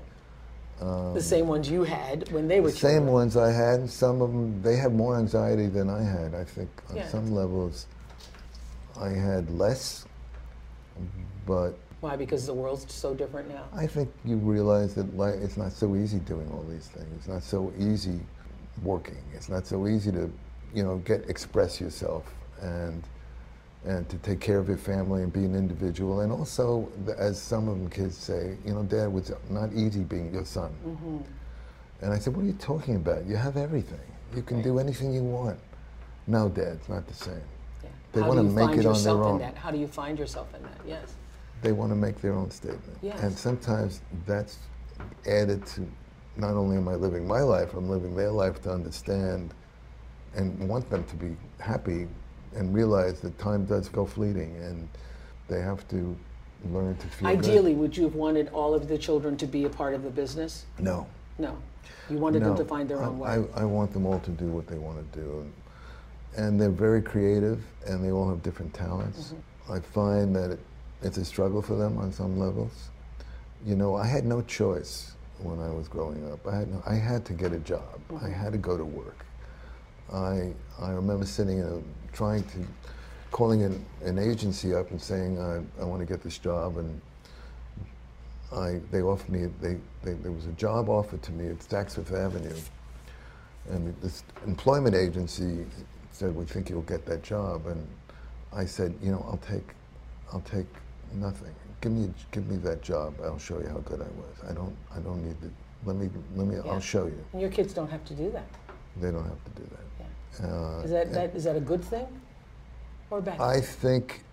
[1.13, 3.13] the same ones you had when they were Um, The same children.
[3.13, 3.89] ones I had.
[3.89, 6.33] Some of them, they had more anxiety than I had.
[6.33, 7.07] I think on Yeah.
[7.09, 7.85] some levels,
[8.99, 10.05] I had less,
[11.45, 12.15] but Why?
[12.15, 13.63] Because the world's so different now.
[13.73, 17.07] I think you realize that life, it's not so easy doing all these things.
[17.15, 18.19] It's not so easy
[18.83, 19.23] working.
[19.33, 20.31] It's not so easy to,
[20.73, 22.23] you know, get express yourself
[22.61, 23.03] and
[23.85, 26.21] and to take care of your family and be an individual.
[26.21, 26.87] And also,
[27.17, 30.71] as some of them kids say, you know, Dad, it's not easy being your son.
[30.85, 31.17] Mm-hmm.
[32.01, 33.25] And I said, what are you talking about?
[33.25, 33.99] You have everything.
[34.35, 35.59] You can do anything you want.
[36.27, 37.41] No, Dad, it's not the same.
[37.83, 37.89] Yeah.
[38.13, 39.39] They How do you make find it on yourself their in own.
[39.39, 39.57] that?
[39.57, 40.77] How do you find yourself in that?
[40.85, 41.15] Yes.
[41.61, 42.97] They want to make their own statement.
[43.01, 43.21] Yes.
[43.21, 44.57] And sometimes that's
[45.27, 45.87] added to
[46.37, 49.53] not only am I living my life, I'm living their life to understand
[50.35, 52.07] and want them to be happy
[52.55, 54.87] and realize that time does go fleeting and
[55.47, 56.15] they have to
[56.71, 57.39] learn to feel good.
[57.39, 60.09] Ideally, would you have wanted all of the children to be a part of the
[60.09, 60.65] business?
[60.79, 61.07] No.
[61.37, 61.57] No.
[62.09, 62.49] You wanted no.
[62.49, 63.29] them to find their I, own way.
[63.29, 65.51] I, I want them all to do what they want to do.
[66.37, 69.33] And they're very creative and they all have different talents.
[69.33, 69.73] Mm-hmm.
[69.73, 70.59] I find that it,
[71.01, 72.89] it's a struggle for them on some levels.
[73.65, 76.45] You know, I had no choice when I was growing up.
[76.47, 77.99] I had, no, I had to get a job.
[78.09, 78.31] I mm-hmm.
[78.31, 79.25] had to go to work.
[80.13, 82.65] I, I remember sitting in a, trying to,
[83.31, 86.77] calling an, an agency up and saying, I, I want to get this job.
[86.77, 87.01] And
[88.53, 91.95] I, they offered me, they, they, there was a job offered to me at Saks
[91.95, 92.57] Fifth Avenue.
[93.69, 95.65] And this employment agency
[96.11, 97.67] said, we think you'll get that job.
[97.67, 97.87] And
[98.53, 99.69] I said, you know, I'll take,
[100.33, 100.67] I'll take
[101.13, 101.53] nothing.
[101.81, 103.15] Give me, give me that job.
[103.23, 104.49] I'll show you how good I was.
[104.49, 105.49] I don't, I don't need to,
[105.85, 106.71] let me, let me, Yeah.
[106.71, 107.23] I'll show you.
[107.33, 108.45] And your kids don't have to do that.
[109.01, 110.05] They don't have to do that.
[110.43, 110.47] Yeah.
[110.47, 112.07] Uh, Is that, that is that a good thing
[113.09, 113.41] or a bad thing?
[113.41, 114.23] I think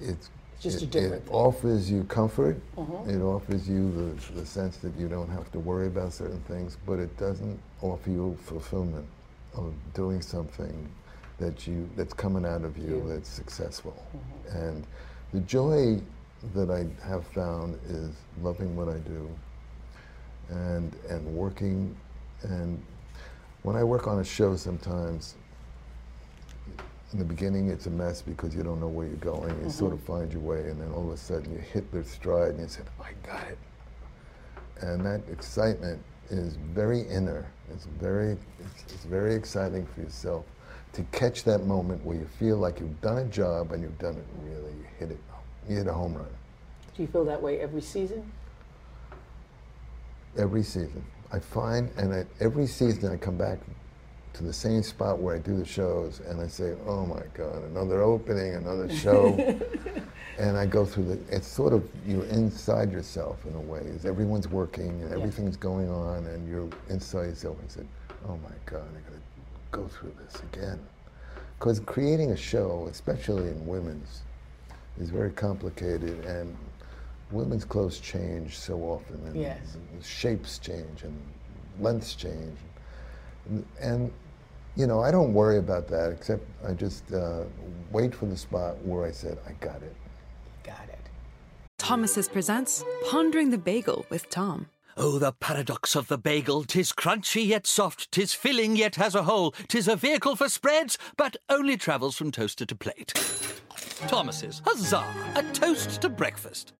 [0.00, 1.26] it's, It's just a it, different it thing.
[1.28, 1.34] Mm-hmm.
[1.34, 2.60] offers you comfort.
[3.06, 6.76] It offers you the, the sense that you don't have to worry about certain things,
[6.86, 9.06] but it doesn't offer you fulfillment
[9.54, 10.88] of doing something
[11.38, 13.04] that you that's coming out of you You.
[13.08, 13.94] that's successful.
[14.14, 14.56] Mm-hmm.
[14.58, 14.86] And
[15.32, 16.00] the joy
[16.54, 18.10] that I have found is
[18.42, 19.28] loving what I do
[20.50, 21.94] and and working
[22.42, 22.82] and
[23.62, 25.34] when I work on a show sometimes
[27.12, 29.50] in the beginning it's a mess because you don't know where you're going.
[29.62, 30.12] You sort of mm-hmm.
[30.12, 32.68] find your way and then all of a sudden you hit the stride and you
[32.68, 33.58] say, I got it.
[34.80, 37.50] And that excitement is very inner.
[37.72, 40.44] It's very it's, it's very exciting for yourself
[40.92, 44.16] to catch that moment where you feel like you've done a job and you've done
[44.16, 44.70] it really.
[44.72, 45.18] You hit it.
[45.68, 46.26] You hit a home run
[46.96, 48.30] Do you feel that way every season?
[50.36, 51.04] every season.
[51.32, 53.58] I find, and at every season I come back
[54.34, 57.64] to the same spot where I do the shows, and I say, "Oh my God,
[57.64, 59.34] another opening, another show,"
[60.38, 61.18] and I go through the.
[61.34, 63.80] It's sort of you're inside yourself in a way.
[63.80, 67.58] Is everyone's working and everything's going on, and you're inside yourself.
[67.60, 67.82] And say,
[68.28, 69.22] "Oh my God, I gotta
[69.72, 70.78] go through this again,"
[71.58, 74.22] because creating a show, especially in women's,
[75.00, 76.56] is very complicated and.
[77.30, 79.76] Women's clothes change so often, and Yes.
[80.02, 81.14] shapes change, and
[81.78, 82.56] lengths change,
[83.78, 84.10] and
[84.76, 86.10] you know I don't worry about that.
[86.10, 87.44] Except I just uh,
[87.92, 89.94] wait for the spot where I said I got it.
[90.64, 91.10] Got it.
[91.76, 94.70] Thomas's presents Pondering the Bagel with Tom.
[94.96, 96.64] Oh, the paradox of the bagel!
[96.64, 100.96] Tis crunchy yet soft, tis filling yet has a hole, tis a vehicle for spreads,
[101.18, 103.12] but only travels from toaster to plate.
[104.06, 105.04] Thomas's, huzzah!
[105.34, 106.72] A toast to breakfast.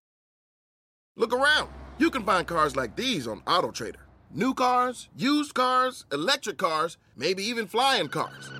[1.16, 1.70] Look around.
[1.98, 3.96] You can find cars like these on AutoTrader.
[4.32, 8.50] New cars, used cars, electric cars, maybe even flying cars.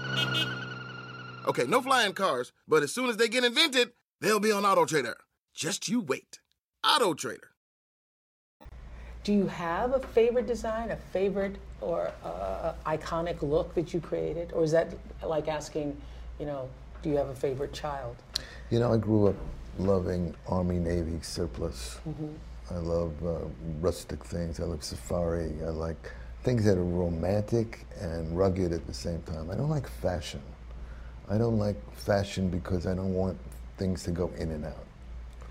[1.46, 5.14] Okay, no flying cars, but as soon as they get invented, they'll be on AutoTrader.
[5.54, 6.40] Just you wait.
[6.84, 7.50] AutoTrader.
[9.24, 14.52] Do you have a favorite design, a favorite or uh, iconic look that you created,
[14.52, 15.96] or is that like asking,
[16.40, 16.68] you know,
[17.02, 18.16] do you have a favorite child?
[18.70, 19.36] You know, I grew up
[19.78, 21.98] loving Army Navy surplus.
[22.70, 23.38] I love uh,
[23.80, 24.60] rustic things.
[24.60, 25.52] I love safari.
[25.64, 29.50] I like things that are romantic and rugged at the same time.
[29.50, 30.42] I don't like fashion.
[31.30, 33.38] I don't like fashion because I don't want
[33.76, 34.84] things to go in and out.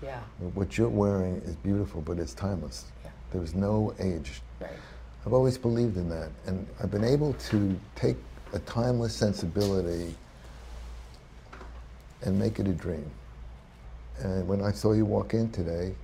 [0.02, 0.20] Yeah.
[0.54, 2.84] What you're wearing is beautiful, but it's timeless.
[3.04, 3.10] Yeah.
[3.32, 4.42] There's no age.
[4.60, 4.70] Right.
[5.26, 8.16] I've always believed in that, and I've been able to take
[8.52, 10.14] a timeless sensibility
[12.22, 13.10] and make it a dream.
[14.18, 15.94] And when I saw you walk in today,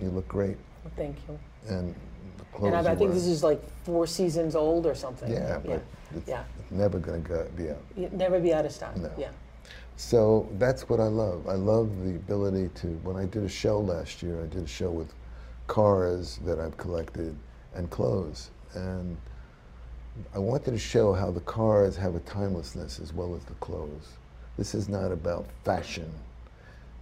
[0.00, 0.56] you look great,
[0.96, 1.38] Thank you.
[1.68, 1.94] and
[2.38, 2.74] the clothes.
[2.74, 5.30] And I, I think this is like four seasons old or something.
[5.30, 6.16] Yeah, but yeah.
[6.16, 6.44] it's yeah.
[6.70, 7.82] never going to be out.
[7.96, 8.96] You'd never be out of stock.
[8.96, 9.10] No.
[9.18, 9.30] Yeah.
[9.96, 11.46] So that's what I love.
[11.46, 12.86] I love the ability to.
[13.02, 15.12] When I did a show last year, I did a show with
[15.66, 17.36] cars that I've collected
[17.74, 19.16] and clothes, and
[20.34, 24.08] I wanted to show how the cars have a timelessness as well as the clothes.
[24.58, 26.10] This is not about fashion.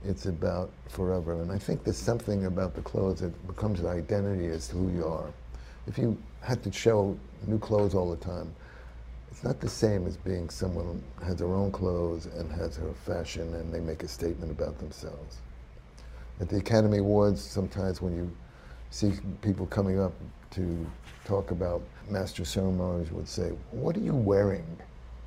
[0.05, 1.43] It's about forever.
[1.43, 4.91] And I think there's something about the clothes that becomes an identity as to who
[4.91, 5.31] you are.
[5.87, 8.55] If you had to show new clothes all the time,
[9.31, 12.93] it's not the same as being someone who has their own clothes and has her
[13.05, 15.39] fashion and they make a statement about themselves.
[16.41, 18.31] At the Academy Awards, sometimes when you
[18.91, 20.13] see people coming up
[20.53, 20.87] to
[21.25, 24.67] talk about master ceremonies would say, what are you wearing?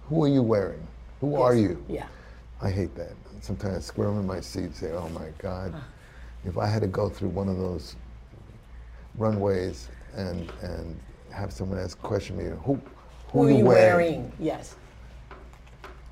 [0.10, 0.86] Who are you wearing?
[1.24, 1.82] Who are you?
[1.88, 2.06] Yeah.
[2.62, 3.14] I hate that.
[3.40, 5.82] Sometimes I squirm in my seat and say, oh my God, ah.
[6.44, 7.96] if I had to go through one of those
[9.16, 11.00] runways and, and
[11.32, 12.78] have someone ask question me, who,
[13.32, 14.34] Who are you wearing?
[14.38, 14.76] Yes.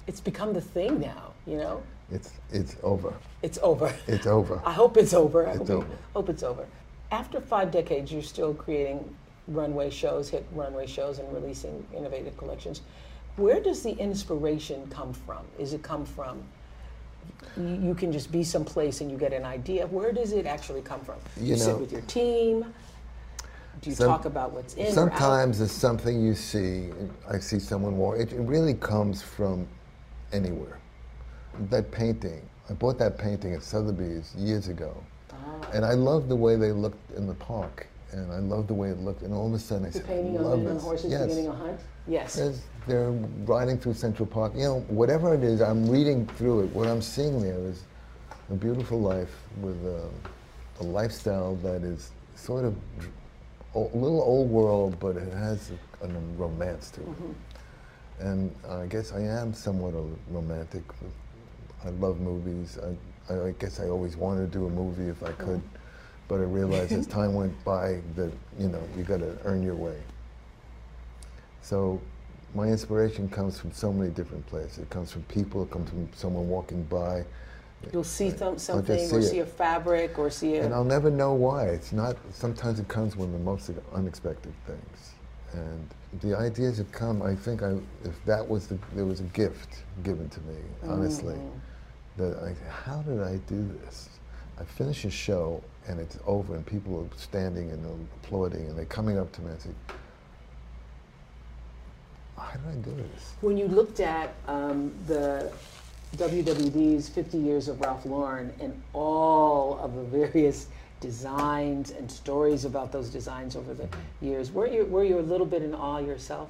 [0.08, 1.84] It's become the thing now, you know?
[2.10, 3.14] It's, it's over.
[3.44, 3.94] It's over.
[4.08, 4.62] It's over.
[4.66, 5.46] I hope it's over.
[5.46, 5.98] I It's hope, over.
[6.14, 6.66] hope it's over.
[7.12, 9.14] After five decades, you're still creating
[9.50, 12.82] runway shows, hit runway shows, and releasing innovative collections.
[13.38, 15.46] Where does the inspiration come from?
[15.58, 16.44] Is it come from
[17.58, 19.88] you, you can just be someplace and you get an idea?
[19.88, 21.16] Where does it actually come from?
[21.40, 22.74] You sit know- with your team.
[23.82, 24.92] Do you Some- talk about what's in?
[24.94, 26.92] Sometimes it's something you see.
[27.28, 28.18] I see someone walk.
[28.20, 29.68] It, it really comes from
[30.32, 30.78] anywhere.
[31.72, 32.48] That painting.
[32.70, 34.96] I bought that painting at Sotheby's years ago,
[35.32, 35.36] Ah.
[35.74, 38.90] and I loved the way they looked in the park, and I loved the way
[38.90, 39.22] it looked.
[39.22, 40.84] And all of a sudden, I The said, painting I love on this.
[40.84, 41.22] horses yes.
[41.24, 41.80] beginning a hunt.
[42.08, 42.38] Yes.
[42.38, 43.12] As they're
[43.46, 46.74] riding through Central Park, you know, whatever it is, I'm reading through it.
[46.74, 47.84] What I'm seeing there is
[48.50, 50.10] a beautiful life with a,
[50.82, 52.76] a lifestyle that is sort of
[53.76, 55.72] a little old world, but it has
[56.02, 57.08] a, a romance to it.
[57.08, 57.32] Mm-hmm.
[58.28, 60.84] And I guess I am somewhat a romantic.
[61.86, 62.78] I love movies.
[63.30, 65.62] I, I guess I always wanted to do a movie if I could,
[66.32, 69.76] but I realized as time went by that you know you got to earn your
[69.76, 69.98] way.
[71.62, 72.00] So
[72.56, 74.78] my inspiration comes from so many different places.
[74.78, 75.62] It comes from people.
[75.64, 77.26] It comes from someone walking by.
[77.92, 79.24] You'll see some, something see or it.
[79.24, 80.64] see a fabric or see a.
[80.64, 81.66] And I'll never know why.
[81.66, 82.16] It's not.
[82.32, 85.12] Sometimes it comes when the most unexpected things.
[85.52, 85.90] And
[86.22, 89.84] the ideas that come, I think, I, if that was the, there was a gift
[90.04, 92.22] given to me, honestly, mm-hmm.
[92.24, 94.08] that I, how did I do this?
[94.58, 98.86] I finish a show and it's over, and people are standing and applauding, and they're
[98.86, 99.70] coming up to me and say,
[102.38, 105.52] "How did I do this?" When you looked at um, the
[106.18, 110.68] WWD's 50 Years of Ralph Lauren and all of the various
[111.00, 113.88] designs and stories about those designs over the
[114.22, 116.50] years, were you, were you a little bit in awe yourself?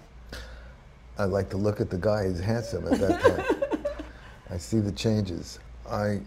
[1.18, 2.28] I like to look at the guy.
[2.28, 3.84] He's handsome at that time.
[4.50, 5.60] I see the changes.
[5.90, 6.20] I,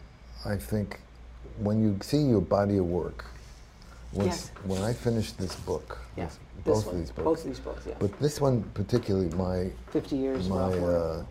[0.44, 1.00] I think
[1.58, 3.24] when you see your body of work,
[4.12, 4.50] Yes.
[4.64, 7.44] when I finished this book, Yeah, this- this both one, of these books, both of
[7.46, 7.94] these books, yeah.
[7.98, 11.24] but this one particularly, my 50 years, my uh,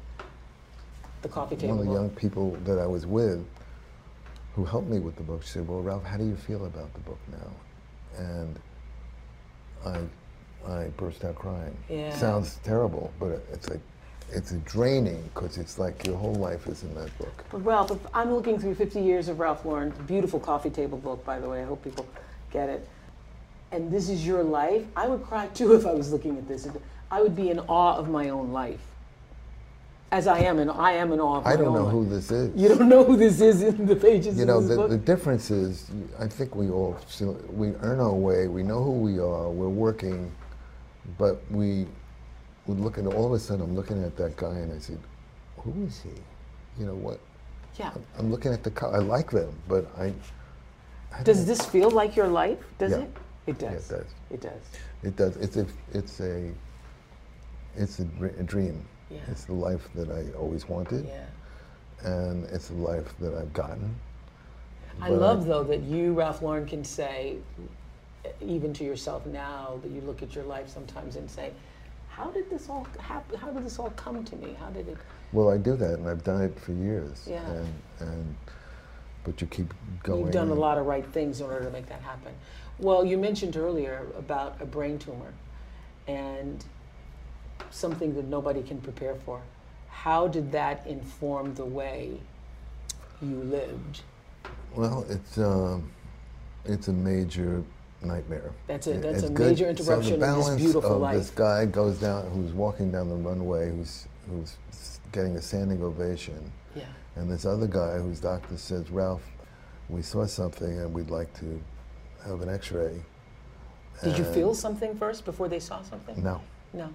[1.21, 2.01] the coffee table one of the book.
[2.01, 3.45] young people that I was with,
[4.55, 6.93] who helped me with the book, she said, "Well, Ralph, how do you feel about
[6.93, 8.59] the book now?" And
[9.85, 9.99] I,
[10.71, 11.75] I burst out crying.
[11.89, 12.15] Yeah.
[12.17, 13.79] Sounds terrible, but it's like,
[14.31, 17.43] it's a draining because it's like your whole life is in that book.
[17.51, 21.23] But Ralph, if I'm looking through 50 years of Ralph Lauren, beautiful coffee table book,
[21.25, 21.61] by the way.
[21.61, 22.07] I hope people
[22.51, 22.87] get it.
[23.71, 24.83] And this is your life.
[24.95, 26.67] I would cry too if I was looking at this.
[27.11, 28.79] I would be in awe of my own life,
[30.11, 31.91] as I am, and I am in awe of my I don't know life.
[31.91, 32.55] who this is.
[32.55, 35.51] You don't know who this is in the pages You of know, the, the difference
[35.51, 36.97] is, I think we all,
[37.51, 40.31] we earn our way, we know who we are, we're working,
[41.17, 41.87] but we
[42.67, 44.99] would look at, all of a sudden, I'm looking at that guy and I said,
[45.57, 46.09] who is he?
[46.79, 47.19] You know what?
[47.79, 47.91] yeah.
[48.19, 50.13] I'm looking at the, co- I like them, but I,
[51.11, 52.59] I Does this feel like your life?
[52.77, 52.97] Does Yeah.
[52.99, 53.17] it?
[53.47, 53.91] It Yeah, does.
[53.91, 54.05] it does.
[54.31, 54.61] It does.
[55.03, 56.51] It does, it's a, it's a,
[57.75, 58.03] it's a,
[58.39, 58.85] a dream.
[59.09, 59.19] Yeah.
[59.27, 61.25] It's the life that I always wanted, Yeah.
[62.09, 63.95] and it's the life that I've gotten.
[65.01, 67.37] I But love though that you, Ralph Lauren, can say,
[68.39, 71.51] even to yourself now, that you look at your life sometimes and say,
[72.15, 73.37] "How did this all happen?
[73.37, 74.55] How did this all come to me?
[74.59, 74.97] How did it?"
[75.31, 77.25] Well, I do that, and I've done it for years.
[77.27, 77.49] Yeah.
[77.49, 78.35] And, and
[79.23, 80.21] but you keep going.
[80.21, 82.33] You've done a lot of right things in order to make that happen.
[82.79, 85.33] Well, you mentioned earlier about a brain tumor,
[86.07, 86.63] and
[87.71, 89.41] something that nobody can prepare for.
[89.89, 92.19] How did that inform the way
[93.21, 94.01] you lived?
[94.75, 95.91] Well, it's um,
[96.65, 97.63] it's a major
[98.05, 98.51] nightmare.
[98.67, 98.97] That's it.
[98.97, 99.47] It- That's it's a good.
[99.49, 101.17] major so interruption the in this beautiful of life.
[101.17, 104.57] This guy goes down, who's walking down the runway, who's who's
[105.11, 106.85] getting a standing ovation, Yeah.
[107.17, 109.21] and this other guy whose doctor says, Ralph,
[109.89, 111.61] we saw something, and we'd like to
[112.25, 113.01] have an X-ray.
[114.01, 116.23] Did you feel something first before they saw something?
[116.23, 116.39] No.
[116.73, 116.89] No.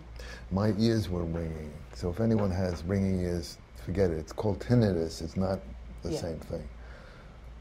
[0.50, 1.70] My ears were ringing.
[1.94, 4.16] So if anyone has ringing ears, forget it.
[4.18, 5.20] It's called tinnitus.
[5.22, 5.60] It's not
[6.02, 6.20] the Yeah.
[6.20, 6.66] same thing.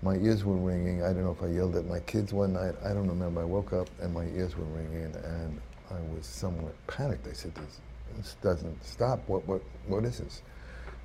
[0.03, 1.03] My ears were ringing.
[1.03, 2.75] I don't know if I yelled at my kids one night.
[2.85, 3.41] I don't remember.
[3.41, 7.27] I woke up and my ears were ringing, and I was somewhat panicked.
[7.27, 7.81] I said, "This,
[8.15, 9.27] this doesn't stop.
[9.27, 10.43] What, what, what is this?"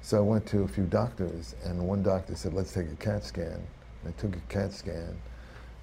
[0.03, 3.24] So I went to a few doctors, and one doctor said, "Let's take a CAT
[3.24, 3.66] scan."
[4.07, 5.16] I took a CAT scan,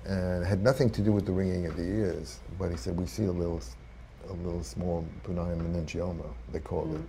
[0.05, 2.39] and it had nothing to do with the ringing of the ears.
[2.59, 3.61] But he said, "We see a little,
[4.29, 7.01] a little small benign meningioma," they called it.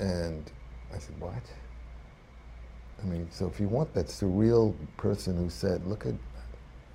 [0.00, 0.24] Mm.
[0.28, 0.50] And
[0.94, 1.42] I said, "What?"
[3.02, 6.14] I mean, so if you want that surreal person who said, "Look at,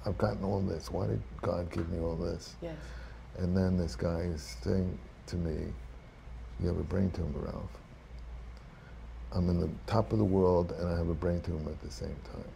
[0.06, 0.90] I've gotten all this.
[0.90, 2.78] Why did God give me all this?" Yes.
[3.38, 4.98] And then this guy is saying
[5.28, 5.72] to me,
[6.60, 7.70] You have a brain tumor, Ralph.
[9.32, 11.92] I'm in the top of the world and I have a brain tumor at the
[11.92, 12.52] same time.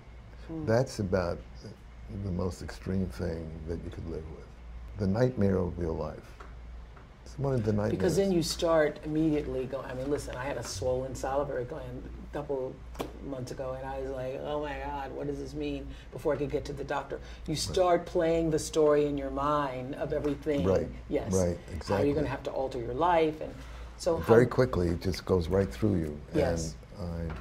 [0.48, 0.66] Hmm.
[0.66, 1.38] That's about
[2.24, 4.48] the most extreme thing that you could live with.
[4.98, 6.41] The nightmare of your life.
[7.26, 7.92] It's one of the nightmares.
[7.92, 9.86] Because then you start immediately going.
[9.90, 12.76] I mean, listen, I had a swollen salivary gland a couple
[13.26, 16.38] months ago, and I was like, "Oh my God, what does this mean?" Before I
[16.38, 20.64] could get to the doctor, you start playing the story in your mind of everything.
[20.64, 21.34] Right, Yes.
[21.34, 21.96] right, exactly.
[21.96, 23.54] How you're going to have to alter your life, and
[24.02, 26.76] so how, very quickly it just goes right through you Yes.
[27.00, 27.34] and I,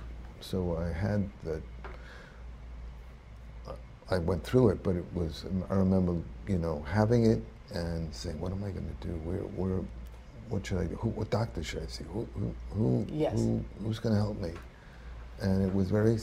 [0.43, 1.63] so i had that
[4.11, 6.17] i went through it but it was i remember
[6.47, 7.41] you know having it
[7.75, 9.15] and saying what am i going to do?
[9.25, 9.81] Where where
[10.49, 10.97] what should i do?
[10.97, 12.05] Who, what doctor should i see?
[12.13, 13.35] Who who, who, Yes.
[13.35, 14.51] who who's going to help me?
[15.41, 16.19] And it was very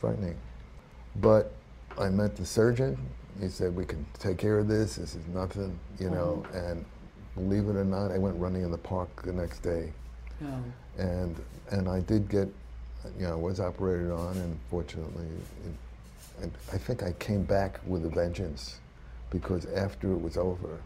[0.00, 0.36] frightening.
[1.16, 1.52] But
[1.98, 2.98] i met the surgeon.
[3.40, 4.96] He said we can take care of this.
[4.96, 6.58] This is nothing you know uh-huh.
[6.66, 6.84] and
[7.34, 9.92] believe it or not i went running in the park the next day.
[10.44, 10.62] Oh,
[10.98, 11.36] and
[11.70, 12.48] and I did get,
[13.18, 15.26] you know, was operated on, and fortunately,
[15.66, 18.78] it, and I think I came back with a vengeance,
[19.30, 20.78] because after it was over,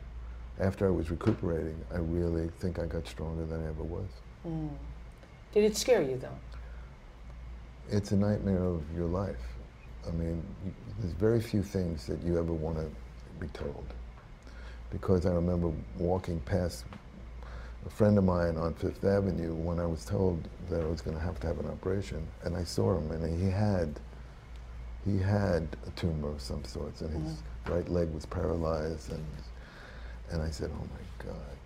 [0.60, 4.08] after I was recuperating, I really think I got stronger than I ever was.
[4.46, 4.70] Mm.
[5.52, 6.38] did it scare you though?
[7.90, 9.36] It's a nightmare of your life.
[10.06, 12.88] I mean, you, there's very few things that you ever want to
[13.38, 13.86] be told,
[14.90, 16.84] because I remember walking past
[17.86, 21.16] a friend of mine on Fifth Avenue when I was told that I was going
[21.16, 23.98] to have to have an operation, and I saw him, and he had
[25.04, 27.42] he had a tumor of some sorts, and his mm.
[27.68, 29.24] Right leg was paralyzed, and
[30.30, 31.56] and I said, "Oh my God,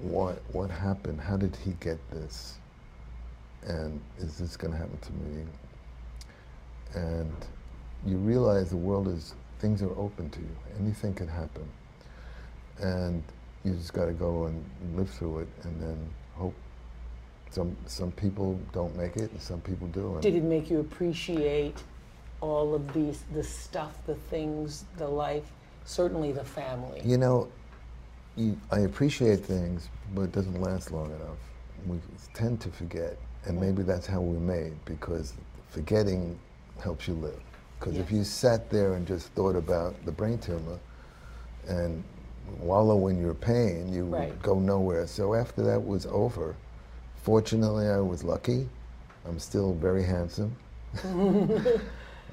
[0.00, 1.20] what what happened?
[1.20, 2.56] How did he get this?
[3.66, 5.44] And is this going to happen to me?"
[6.94, 7.32] And
[8.06, 10.56] you realize the world is things are open to you.
[10.80, 11.68] Anything can happen,
[12.80, 13.22] and
[13.64, 14.64] you just got to go and
[14.96, 16.54] live through it, and then hope
[17.50, 20.14] Some some people don't make it, and some people do.
[20.14, 21.82] And Did it make you appreciate
[22.50, 25.44] all of these, the stuff, the things, the life,
[25.84, 27.00] certainly the family?
[27.04, 27.48] You know,
[28.36, 31.38] you, I appreciate things, but it doesn't last long enough.
[31.86, 31.98] We
[32.32, 35.34] tend to forget, and maybe that's how we're made because
[35.70, 36.38] forgetting
[36.82, 37.40] helps you live.
[37.78, 40.78] Because if you sat there and just thought about the brain tumor
[41.68, 42.02] and
[42.60, 44.30] wallow in your pain, you Right.
[44.30, 45.06] would go nowhere.
[45.06, 46.54] So after that was over,
[47.22, 48.68] fortunately, I was lucky.
[49.26, 50.54] I'm still very handsome.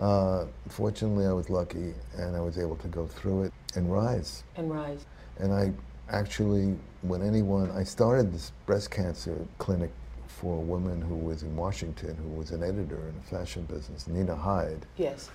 [0.02, 4.43] uh, fortunately, I was lucky, and I was able to go through it and rise.
[4.58, 5.06] And rise.
[5.39, 5.72] And I
[6.10, 9.91] actually, when anyone, I started this breast cancer clinic
[10.28, 14.08] for a woman who was in Washington, who was an editor in the fashion business,
[14.08, 14.86] Nina Hyde.
[14.97, 15.30] Yes.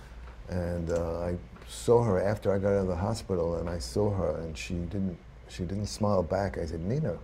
[0.49, 1.37] And uh, I
[1.69, 4.75] saw her after I got out of the hospital, and I saw her, and she
[4.75, 5.17] didn't,
[5.49, 6.59] she didn't smile back.
[6.59, 7.17] I said, Nina,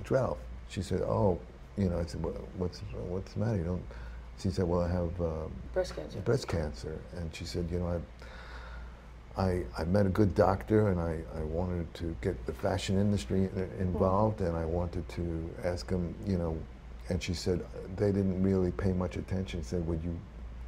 [0.00, 0.38] it's Ralph.
[0.68, 1.38] She said, Oh,
[1.76, 1.98] you know.
[1.98, 3.56] I said, "What- What's, what's the matter?
[3.56, 3.82] You don't.
[4.40, 6.18] She said, Well, I have um, Breast cancer.
[6.20, 6.98] breast cancer.
[7.16, 8.00] And she said, you know,
[9.36, 12.98] I, I, I met a good doctor and I, I wanted to get the fashion
[13.00, 16.56] industry involved and I wanted to ask him, you know,
[17.08, 17.64] and she said,
[17.96, 19.62] they didn't really pay much attention.
[19.62, 20.18] Said, would you,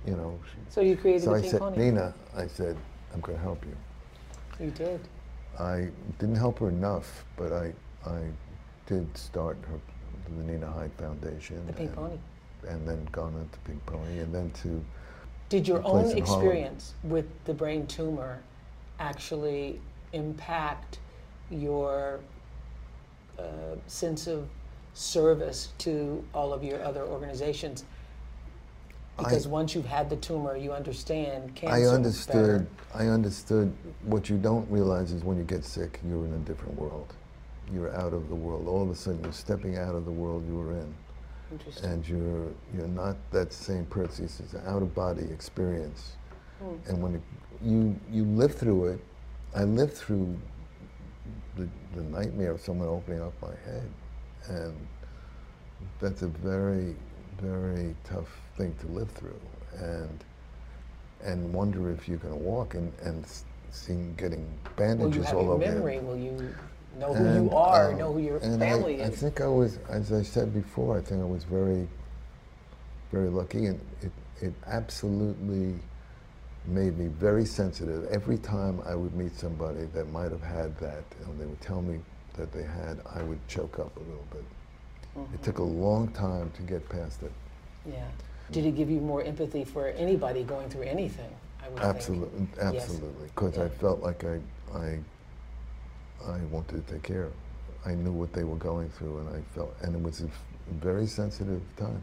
[0.07, 0.39] you know.
[0.69, 1.77] So you created So I said, Pony.
[1.79, 2.77] Nina, I said,
[3.13, 4.65] I'm going to help you.
[4.65, 5.01] You did.
[5.59, 7.73] I didn't help her enough, but I,
[8.07, 8.23] I
[8.87, 9.79] did start her,
[10.37, 11.67] the Nina Hyde Foundation.
[11.67, 12.17] The Pink Pony.
[12.69, 14.85] And then gone into Pink Pony and then to
[15.49, 18.41] Did your own experience with the brain tumor
[18.99, 19.81] actually
[20.13, 20.99] impact
[21.51, 22.21] your
[23.39, 23.43] uh,
[23.87, 24.49] sense of
[24.95, 27.85] service to all of your other organizations?
[29.19, 31.77] Because once you've had the tumor, you understand cancer.
[31.77, 32.67] I understood.
[32.95, 33.73] I understood.
[34.05, 37.13] What you don't realize is when you get sick, you're in a different world.
[37.73, 38.67] You're out of the world.
[38.67, 40.95] All of a sudden, you're stepping out of the world you were in.
[41.83, 44.25] And you're you're not that same person.
[44.25, 46.13] It's an out of body experience.
[46.61, 46.75] Hmm.
[46.89, 47.23] And when it,
[47.63, 49.01] you you live through it,
[49.55, 50.37] I lived through
[51.57, 53.91] the, the nightmare of someone opening up my head,
[54.49, 54.75] and
[56.01, 56.95] that's a very
[57.41, 59.41] very tough thing to live through,
[59.79, 60.25] and
[61.23, 63.25] and wonder if you're going to walk and and
[63.71, 65.71] seeing getting Will bandages you have all your over you.
[65.73, 65.99] memory?
[65.99, 66.55] Will you
[66.99, 67.93] know who And, you are?
[67.93, 71.01] uh, know who your family I, I think I was, as I said before, I
[71.01, 71.89] think I was very,
[73.13, 75.75] very lucky, and it, it absolutely
[76.67, 78.05] made me very sensitive.
[78.11, 81.81] Every time I would meet somebody that might have had that, and they would tell
[81.83, 82.01] me
[82.37, 84.45] that they had, I would choke up a little bit.
[85.17, 85.35] Mm-hmm.
[85.35, 87.33] It took a long time to get past it.
[87.87, 88.05] yeah.
[88.53, 91.31] Did it give you more empathy for anybody going through anything?
[91.65, 91.95] I would think.
[91.95, 93.69] Absolutely, absolutely, because I Yeah.
[93.81, 94.41] felt like I,
[94.75, 94.99] I,
[96.27, 97.33] I wanted to take care of.
[97.85, 100.29] I knew what they were going through, and I felt, and it was a
[100.75, 102.03] very sensitive time.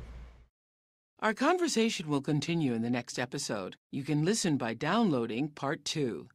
[1.19, 3.75] Our conversation will continue in the next episode.
[3.91, 6.29] You can listen by downloading part two.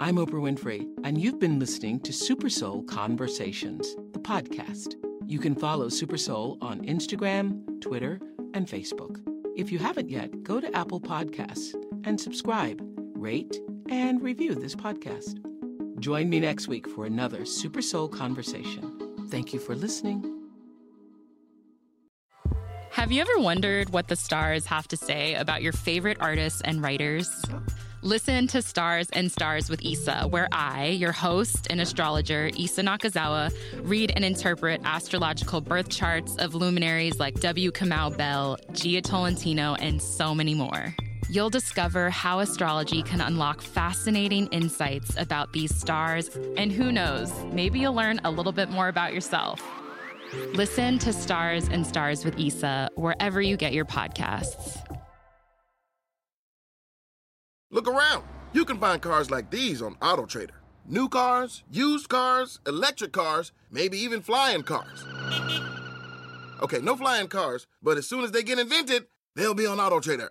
[0.00, 4.94] I'm Oprah Winfrey, and you've been listening to Super Soul Conversations, the podcast.
[5.26, 8.20] You can follow Super Soul on Instagram, Twitter,
[8.54, 9.20] and Facebook.
[9.56, 11.74] If you haven't yet, go to Apple Podcasts
[12.04, 12.80] and subscribe,
[13.14, 13.58] rate,
[13.90, 15.47] and review this podcast.
[15.98, 19.26] Join me next week for another Super Soul Conversation.
[19.30, 20.34] Thank you for listening.
[22.92, 26.82] Have you ever wondered what the stars have to say about your favorite artists and
[26.82, 27.44] writers?
[28.02, 33.52] Listen to Stars and Stars with Issa, where I, your host and astrologer, Issa Nakazawa,
[33.82, 37.72] read and interpret astrological birth charts of luminaries like W.
[37.72, 40.94] Kamau Bell, Jia Tolentino, and so many more.
[41.30, 47.80] You'll discover how astrology can unlock fascinating insights about these stars, and who knows, maybe
[47.80, 49.62] you'll learn a little bit more about yourself.
[50.54, 54.78] Listen to Stars and Stars with Issa wherever you get your podcasts.
[57.70, 58.24] Look around.
[58.54, 60.56] You can find cars like these on AutoTrader.
[60.86, 65.04] New cars, used cars, electric cars, maybe even flying cars.
[66.62, 70.30] Okay, no flying cars, but as soon as they get invented, they'll be on AutoTrader.